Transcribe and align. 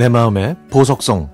내 0.00 0.08
마음의 0.08 0.56
보석성 0.70 1.28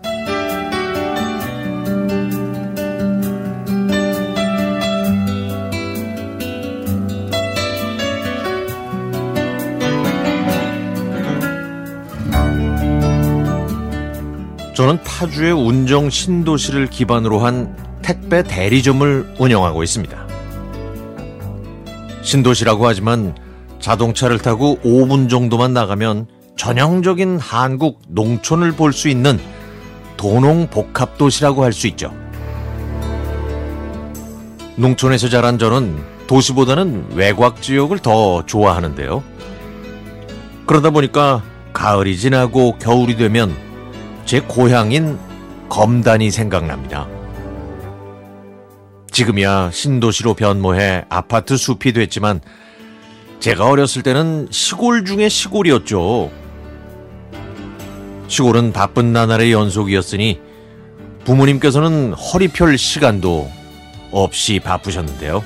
저는 14.75 15.01
타주의 15.05 15.53
운정 15.53 16.11
신도시를 16.11 16.89
기반으로 16.89 17.39
한 17.39 17.77
택배 18.03 18.43
대리점을 18.43 19.37
운영하고 19.39 19.85
있습니다. 19.85 20.27
신도시라고 22.23 22.85
하지만 22.85 23.37
자동차를 23.79 24.41
타고 24.41 24.81
5분 24.83 25.31
정도만 25.31 25.73
나가면 25.73 26.27
전형적인 26.57 27.39
한국 27.39 28.01
농촌을 28.09 28.73
볼 28.73 28.93
수 28.93 29.09
있는 29.09 29.39
도농 30.17 30.69
복합도시라고 30.69 31.63
할 31.63 31.73
수 31.73 31.87
있죠. 31.89 32.13
농촌에서 34.77 35.29
자란 35.29 35.59
저는 35.59 35.97
도시보다는 36.27 37.13
외곽 37.15 37.63
지역을 37.63 37.99
더 38.01 38.45
좋아하는데요. 38.47 39.23
그러다 40.67 40.91
보니까 40.91 41.43
가을이 41.73 42.17
지나고 42.19 42.77
겨울이 42.79 43.17
되면 43.17 43.55
제 44.25 44.41
고향인 44.41 45.19
검단이 45.69 46.31
생각납니다. 46.31 47.07
지금이야 49.13 49.71
신도시로 49.73 50.35
변모해 50.35 51.05
아파트 51.09 51.57
숲이 51.57 51.93
됐지만 51.93 52.41
제가 53.41 53.69
어렸을 53.69 54.03
때는 54.03 54.49
시골 54.51 55.05
중에 55.05 55.29
시골이었죠. 55.29 56.31
시골은 58.29 58.73
바쁜 58.73 59.13
나날의 59.13 59.53
연속이었으니 59.53 60.41
부모님께서는 61.25 62.13
허리 62.13 62.49
펼 62.49 62.77
시간도 62.79 63.51
없이 64.13 64.61
바쁘셨는데요. 64.61 65.45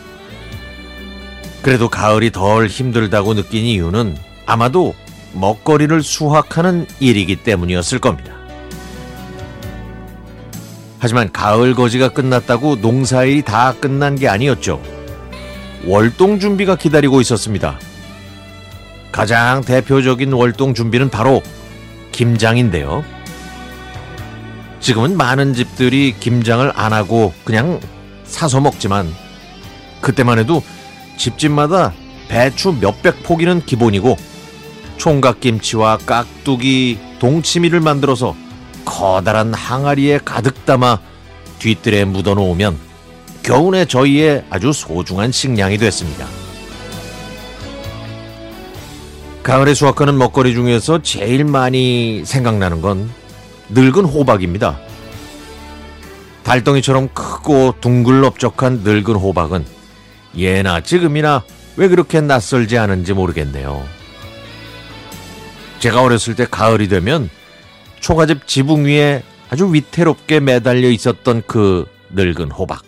그래도 1.62 1.88
가을이 1.88 2.30
덜 2.30 2.66
힘들다고 2.66 3.34
느낀 3.34 3.64
이유는 3.64 4.16
아마도 4.46 4.94
먹거리를 5.32 6.02
수확하는 6.02 6.86
일이기 7.00 7.36
때문이었을 7.36 7.98
겁니다. 7.98 8.34
하지만 10.98 11.32
가을 11.32 11.74
거지가 11.74 12.10
끝났다고 12.10 12.76
농사일이 12.76 13.42
다 13.42 13.74
끝난 13.80 14.16
게 14.16 14.28
아니었죠. 14.28 14.82
월동 15.86 16.38
준비가 16.38 16.76
기다리고 16.76 17.20
있었습니다. 17.22 17.78
가장 19.10 19.62
대표적인 19.62 20.32
월동 20.32 20.74
준비는 20.74 21.08
바로 21.08 21.42
김장인데요. 22.12 23.04
지금은 24.80 25.16
많은 25.16 25.54
집들이 25.54 26.14
김장을 26.18 26.72
안 26.74 26.92
하고 26.92 27.32
그냥 27.44 27.80
사서 28.24 28.60
먹지만 28.60 29.12
그때만 30.00 30.38
해도 30.38 30.62
집집마다 31.16 31.92
배추 32.28 32.76
몇백 32.80 33.22
포기는 33.22 33.60
기본이고 33.64 34.16
총각김치와 34.96 35.98
깍두기, 36.06 36.98
동치미를 37.18 37.80
만들어서 37.80 38.34
커다란 38.84 39.52
항아리에 39.52 40.20
가득 40.24 40.64
담아 40.64 41.00
뒤뜰에 41.58 42.04
묻어 42.04 42.34
놓으면 42.34 42.78
겨우내 43.42 43.84
저희의 43.86 44.44
아주 44.50 44.72
소중한 44.72 45.32
식량이 45.32 45.78
됐습니다. 45.78 46.39
가을에 49.42 49.74
수확하는 49.74 50.18
먹거리 50.18 50.52
중에서 50.52 51.02
제일 51.02 51.44
많이 51.44 52.22
생각나는 52.24 52.82
건 52.82 53.10
늙은 53.70 54.04
호박입니다. 54.04 54.78
달덩이처럼 56.42 57.08
크고 57.14 57.74
둥글럽적한 57.80 58.80
늙은 58.84 59.14
호박은 59.14 59.64
예나 60.36 60.80
지금이나 60.80 61.42
왜 61.76 61.88
그렇게 61.88 62.20
낯설지 62.20 62.76
않은지 62.76 63.14
모르겠네요. 63.14 63.82
제가 65.78 66.02
어렸을 66.02 66.34
때 66.34 66.46
가을이 66.48 66.88
되면 66.88 67.30
초가집 68.00 68.46
지붕 68.46 68.84
위에 68.84 69.22
아주 69.48 69.72
위태롭게 69.72 70.40
매달려 70.40 70.90
있었던 70.90 71.42
그 71.46 71.86
늙은 72.10 72.50
호박. 72.50 72.82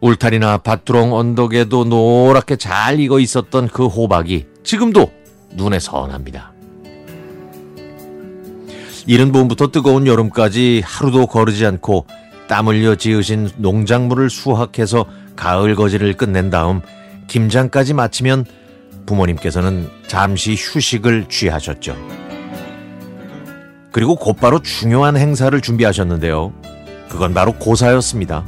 울타리나 0.00 0.58
밭두렁 0.58 1.12
언덕에도 1.12 1.84
노랗게 1.84 2.56
잘 2.56 3.00
익어 3.00 3.18
있었던 3.18 3.68
그 3.68 3.86
호박이 3.86 4.46
지금도 4.62 5.10
눈에 5.54 5.80
선합니다. 5.80 6.52
이른 9.06 9.32
봄부터 9.32 9.68
뜨거운 9.68 10.06
여름까지 10.06 10.82
하루도 10.84 11.26
거르지 11.26 11.64
않고 11.66 12.06
땀 12.46 12.68
흘려 12.68 12.94
지으신 12.94 13.50
농작물을 13.56 14.30
수확해서 14.30 15.06
가을 15.34 15.74
거지를 15.74 16.14
끝낸 16.14 16.50
다음 16.50 16.80
김장까지 17.26 17.94
마치면 17.94 18.44
부모님께서는 19.06 19.88
잠시 20.06 20.54
휴식을 20.54 21.26
취하셨죠. 21.28 21.96
그리고 23.90 24.14
곧바로 24.14 24.60
중요한 24.60 25.16
행사를 25.16 25.58
준비하셨는데요. 25.58 26.52
그건 27.08 27.32
바로 27.32 27.54
고사였습니다. 27.54 28.44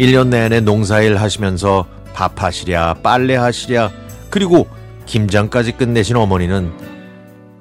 1년 0.00 0.28
내내 0.28 0.60
농사일 0.60 1.18
하시면서 1.18 1.86
밥하시랴, 2.14 2.94
빨래하시랴, 3.02 3.90
그리고 4.30 4.66
김장까지 5.04 5.72
끝내신 5.72 6.16
어머니는 6.16 6.72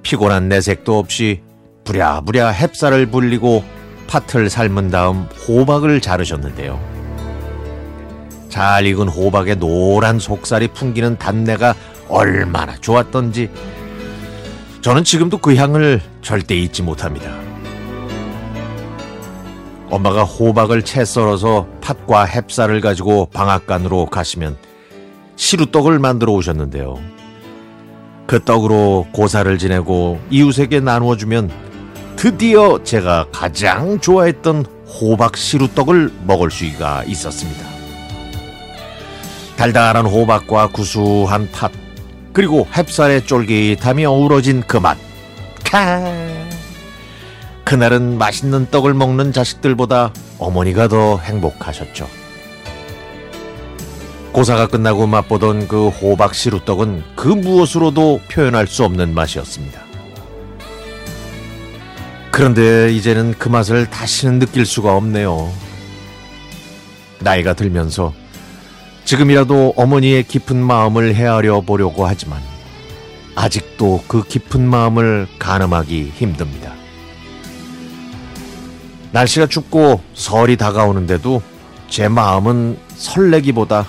피곤한 0.04 0.48
내색도 0.48 0.98
없이 0.98 1.42
부랴부랴 1.84 2.54
햅쌀을 2.54 3.12
불리고 3.12 3.66
팥을 4.08 4.50
삶은 4.50 4.90
다음 4.90 5.28
호박을 5.48 6.00
자르셨는데요. 6.00 6.80
잘 8.48 8.86
익은 8.86 9.10
호박의 9.10 9.58
노란 9.58 10.18
속살이 10.18 10.70
풍기는 10.70 11.18
단내가 11.18 11.76
얼마나 12.08 12.76
좋았던지 12.78 13.50
저는 14.82 15.04
지금도 15.04 15.40
그 15.40 15.56
향을 15.56 16.02
절대 16.22 16.56
잊지 16.56 16.84
못합니다. 16.84 17.50
엄마가 19.90 20.24
호박을 20.24 20.84
채 20.84 21.04
썰어서 21.04 21.68
팥과 21.82 22.28
햅쌀을 22.28 22.82
가지고 22.82 23.28
방앗간으로 23.28 24.06
가시면 24.08 24.58
시루떡을 25.36 26.00
만들어 26.00 26.34
오셨는데요. 26.34 27.00
그 28.28 28.44
떡으로 28.44 29.08
고사를 29.12 29.58
지내고 29.58 30.20
이웃에게 30.30 30.82
나누어 30.82 31.18
주면 31.18 31.50
드디어 32.16 32.84
제가 32.84 33.28
가장 33.32 34.00
좋아했던 34.00 34.66
호박 34.86 35.38
시루떡을 35.38 36.12
먹을 36.26 36.52
수가 36.52 37.04
있었습니다. 37.06 37.66
달달한 39.56 40.06
호박과 40.06 40.68
구수한 40.68 41.50
팥, 41.52 41.72
그리고 42.32 42.68
햅쌀의 42.72 43.26
쫄깃함이 43.26 44.06
어우러진 44.06 44.64
그 44.68 44.78
맛. 44.78 44.98
카. 45.64 46.39
그날은 47.69 48.18
맛있는 48.18 48.72
떡을 48.72 48.96
먹는 48.96 49.31
자식들보다 49.31 50.12
어머니가 50.40 50.88
더 50.88 51.19
행복하셨죠. 51.19 52.07
고사가 54.31 54.66
끝나고 54.66 55.06
맛보던 55.06 55.68
그 55.68 55.90
호박 55.90 56.34
시루떡은 56.34 57.03
그 57.16 57.28
무엇으로도 57.28 58.22
표현할 58.31 58.66
수 58.66 58.84
없는 58.85 59.13
맛이었습니다. 59.13 59.84
그런데 62.31 62.91
이제는 62.91 63.35
그 63.38 63.50
맛을 63.50 63.88
다시는 63.88 64.40
느낄 64.40 64.66
수가 64.66 64.96
없네요. 64.96 65.53
나이가 67.19 67.53
들면서 67.53 68.16
지금이라도 69.06 69.75
어머니의 69.77 70.24
깊은 70.24 70.57
마음을 70.57 71.13
헤아려 71.13 71.62
보려고 71.62 72.07
하지만 72.07 72.42
아직도 73.36 74.06
그 74.07 74.24
깊은 74.24 74.68
마음을 74.68 75.27
가늠하기 75.38 76.13
힘듭니다. 76.15 76.79
날씨가 79.12 79.48
춥고 79.48 80.02
설이 80.14 80.58
다가오는데도 80.58 81.42
제 81.90 82.08
마음은 82.08 82.78
설레기보다 82.96 83.88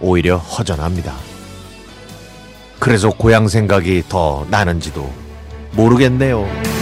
오히려 0.00 0.36
허전합니다. 0.36 1.14
그래서 2.78 3.10
고향 3.10 3.48
생각이 3.48 4.04
더 4.08 4.46
나는지도 4.50 5.10
모르겠네요. 5.72 6.73